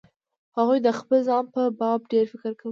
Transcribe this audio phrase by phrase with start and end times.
[0.57, 2.69] هغوی د خپل ځان په باب ډېر فکر کوي.